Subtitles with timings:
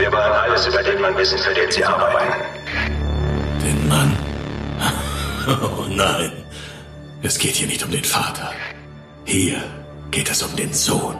[0.00, 2.32] Wir wollen alles über den Mann wissen, für den Sie arbeiten.
[3.62, 4.16] Den Mann?
[5.46, 6.32] Oh nein.
[7.22, 8.52] Es geht hier nicht um den Vater.
[9.24, 9.62] Hier
[10.10, 11.16] geht es um den Sohn.